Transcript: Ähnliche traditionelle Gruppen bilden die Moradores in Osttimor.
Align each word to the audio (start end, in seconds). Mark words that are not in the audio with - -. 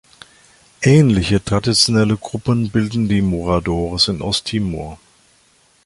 Ähnliche 0.81 1.43
traditionelle 1.45 2.17
Gruppen 2.17 2.71
bilden 2.71 3.07
die 3.07 3.21
Moradores 3.21 4.07
in 4.07 4.23
Osttimor. 4.23 4.97